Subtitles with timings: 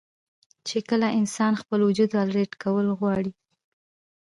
[0.67, 3.31] چې کله انسان خپل وجود الرټ کول غواړي